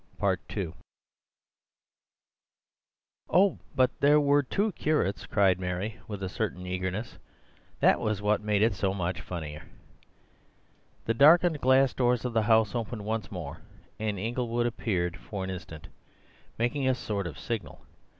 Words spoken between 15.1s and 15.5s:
for